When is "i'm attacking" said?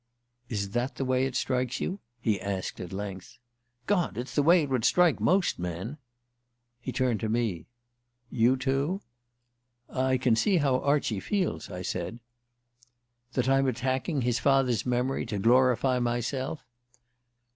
13.47-14.23